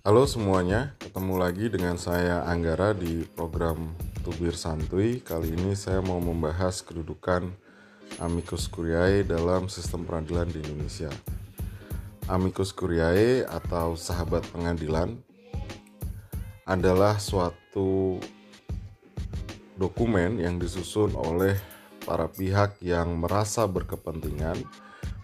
Halo 0.00 0.24
semuanya, 0.24 0.96
ketemu 0.96 1.36
lagi 1.36 1.68
dengan 1.68 2.00
saya 2.00 2.40
Anggara 2.48 2.96
di 2.96 3.20
program 3.36 3.92
Tubir 4.24 4.56
Santuy. 4.56 5.20
Kali 5.20 5.52
ini 5.52 5.76
saya 5.76 6.00
mau 6.00 6.16
membahas 6.16 6.80
kedudukan 6.80 7.52
amicus 8.16 8.64
curiae 8.64 9.20
dalam 9.28 9.68
sistem 9.68 10.08
peradilan 10.08 10.48
di 10.48 10.64
Indonesia. 10.64 11.12
Amicus 12.32 12.72
curiae 12.72 13.44
atau 13.44 13.92
sahabat 13.92 14.40
pengadilan 14.48 15.20
adalah 16.64 17.20
suatu 17.20 18.24
dokumen 19.76 20.40
yang 20.40 20.56
disusun 20.56 21.12
oleh 21.12 21.60
para 22.08 22.24
pihak 22.24 22.80
yang 22.80 23.20
merasa 23.20 23.68
berkepentingan 23.68 24.64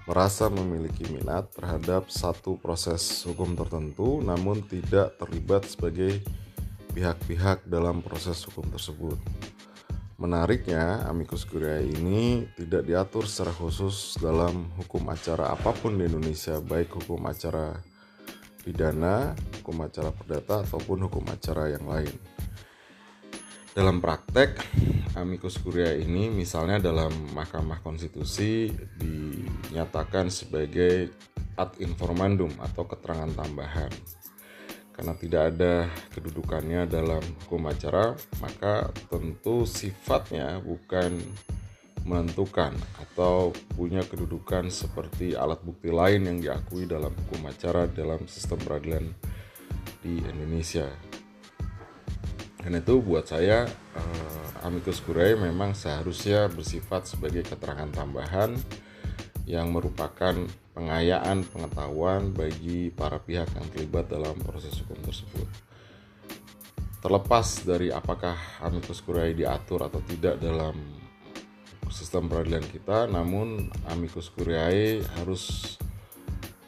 merasa 0.06 0.46
memiliki 0.46 1.02
minat 1.10 1.50
terhadap 1.50 2.06
satu 2.08 2.54
proses 2.62 3.02
hukum 3.26 3.58
tertentu 3.58 4.22
namun 4.22 4.62
tidak 4.62 5.18
terlibat 5.18 5.66
sebagai 5.66 6.22
pihak-pihak 6.94 7.66
dalam 7.68 8.00
proses 8.00 8.40
hukum 8.48 8.64
tersebut. 8.72 9.18
Menariknya, 10.16 11.04
amicus 11.12 11.44
curiae 11.44 11.92
ini 11.92 12.48
tidak 12.56 12.88
diatur 12.88 13.28
secara 13.28 13.52
khusus 13.52 14.16
dalam 14.16 14.72
hukum 14.80 15.04
acara 15.12 15.52
apa 15.52 15.76
pun 15.76 16.00
di 16.00 16.08
Indonesia, 16.08 16.56
baik 16.56 16.96
hukum 16.96 17.20
acara 17.28 17.76
pidana, 18.64 19.36
hukum 19.60 19.84
acara 19.84 20.08
perdata 20.16 20.64
ataupun 20.64 21.04
hukum 21.04 21.20
acara 21.28 21.68
yang 21.68 21.84
lain. 21.84 22.35
Dalam 23.76 24.00
praktek, 24.00 24.56
amicus 25.20 25.60
curiae 25.60 26.00
ini 26.00 26.32
misalnya 26.32 26.80
dalam 26.80 27.12
Mahkamah 27.36 27.84
Konstitusi 27.84 28.72
dinyatakan 28.72 30.32
sebagai 30.32 31.12
ad 31.60 31.76
informandum 31.84 32.48
atau 32.56 32.88
keterangan 32.88 33.28
tambahan. 33.36 33.92
Karena 34.96 35.12
tidak 35.20 35.42
ada 35.52 35.92
kedudukannya 36.08 36.88
dalam 36.88 37.20
hukum 37.44 37.68
acara, 37.68 38.16
maka 38.40 38.88
tentu 39.12 39.68
sifatnya 39.68 40.56
bukan 40.64 41.20
menentukan 42.08 42.72
atau 42.96 43.52
punya 43.76 44.00
kedudukan 44.08 44.72
seperti 44.72 45.36
alat 45.36 45.60
bukti 45.60 45.92
lain 45.92 46.24
yang 46.24 46.38
diakui 46.40 46.88
dalam 46.88 47.12
hukum 47.12 47.44
acara 47.44 47.84
dalam 47.84 48.24
sistem 48.24 48.56
peradilan 48.56 49.04
di 50.00 50.16
Indonesia. 50.24 50.88
Dan 52.66 52.82
itu 52.82 52.98
buat 52.98 53.30
saya 53.30 53.62
uh, 53.94 54.66
amicus 54.66 54.98
curiae 54.98 55.38
memang 55.38 55.70
seharusnya 55.70 56.50
bersifat 56.50 57.06
sebagai 57.06 57.46
keterangan 57.46 57.86
tambahan 57.94 58.58
yang 59.46 59.70
merupakan 59.70 60.34
pengayaan 60.74 61.46
pengetahuan 61.46 62.34
bagi 62.34 62.90
para 62.90 63.22
pihak 63.22 63.46
yang 63.54 63.70
terlibat 63.70 64.10
dalam 64.10 64.34
proses 64.42 64.74
hukum 64.82 64.98
tersebut. 65.06 65.46
Terlepas 66.98 67.62
dari 67.62 67.94
apakah 67.94 68.34
amicus 68.58 68.98
curiae 68.98 69.30
diatur 69.30 69.86
atau 69.86 70.02
tidak 70.02 70.42
dalam 70.42 70.74
sistem 71.86 72.26
peradilan 72.26 72.66
kita, 72.66 73.06
namun 73.06 73.70
amicus 73.86 74.26
curiae 74.34 75.06
harus 75.22 75.78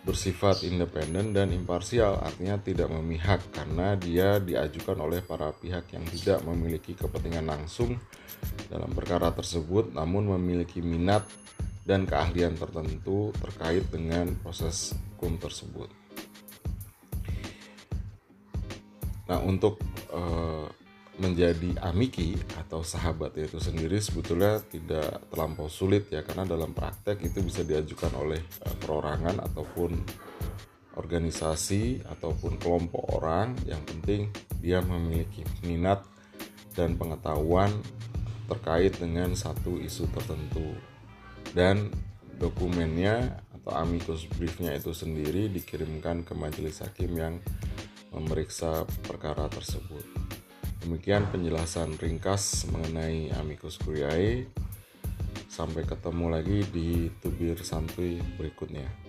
bersifat 0.09 0.65
independen 0.65 1.37
dan 1.37 1.53
imparsial, 1.53 2.17
artinya 2.25 2.57
tidak 2.57 2.89
memihak 2.89 3.45
karena 3.53 3.93
dia 3.93 4.41
diajukan 4.41 4.97
oleh 5.05 5.21
para 5.21 5.53
pihak 5.53 5.93
yang 5.93 6.01
tidak 6.09 6.41
memiliki 6.49 6.97
kepentingan 6.97 7.45
langsung 7.45 8.01
dalam 8.73 8.89
perkara 8.97 9.29
tersebut, 9.37 9.93
namun 9.93 10.33
memiliki 10.41 10.81
minat 10.81 11.29
dan 11.85 12.09
keahlian 12.09 12.57
tertentu 12.57 13.37
terkait 13.37 13.85
dengan 13.93 14.33
proses 14.41 14.97
hukum 15.13 15.37
tersebut. 15.37 15.93
Nah, 19.29 19.45
untuk 19.45 19.77
uh, 20.09 20.58
menjadi 21.19 21.75
amiki 21.83 22.39
atau 22.55 22.87
sahabat 22.87 23.35
itu 23.35 23.59
sendiri 23.59 23.99
sebetulnya 23.99 24.63
tidak 24.71 25.27
terlampau 25.31 25.67
sulit 25.67 26.07
ya 26.15 26.23
karena 26.23 26.47
dalam 26.47 26.71
praktek 26.71 27.19
itu 27.27 27.43
bisa 27.43 27.67
diajukan 27.67 28.15
oleh 28.15 28.39
eh, 28.39 28.77
perorangan 28.79 29.43
ataupun 29.43 29.99
organisasi 30.99 32.07
ataupun 32.07 32.59
kelompok 32.59 33.19
orang 33.19 33.55
yang 33.67 33.83
penting 33.87 34.31
dia 34.59 34.83
memiliki 34.83 35.47
minat 35.63 36.03
dan 36.75 36.95
pengetahuan 36.95 37.71
terkait 38.47 38.95
dengan 38.99 39.35
satu 39.35 39.79
isu 39.79 40.11
tertentu 40.15 40.75
dan 41.55 41.91
dokumennya 42.39 43.43
atau 43.59 43.75
amicus 43.75 44.27
briefnya 44.39 44.75
itu 44.79 44.95
sendiri 44.95 45.51
dikirimkan 45.51 46.23
ke 46.23 46.33
majelis 46.39 46.79
hakim 46.83 47.15
yang 47.19 47.35
memeriksa 48.15 48.87
perkara 49.05 49.51
tersebut. 49.51 50.28
Demikian 50.79 51.27
penjelasan 51.35 51.99
ringkas 51.99 52.71
mengenai 52.71 53.35
amicus 53.35 53.79
curiae. 53.83 54.47
Sampai 55.51 55.83
ketemu 55.83 56.27
lagi 56.31 56.63
di 56.71 57.11
tubir 57.19 57.59
santuy 57.67 58.23
berikutnya. 58.39 59.08